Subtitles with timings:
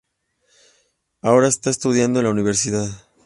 [1.21, 2.87] Ahora está estudiando en la universidad.